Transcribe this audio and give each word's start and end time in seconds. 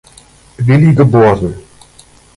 Willi 0.57 0.95
geboren. 0.95 1.53